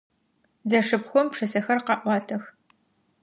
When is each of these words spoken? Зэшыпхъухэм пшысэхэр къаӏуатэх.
Зэшыпхъухэм 0.69 1.27
пшысэхэр 1.31 1.79
къаӏуатэх. 1.85 2.43